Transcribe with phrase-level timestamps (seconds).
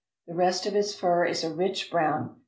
[0.25, 2.39] The rest of its fur is a rich brown.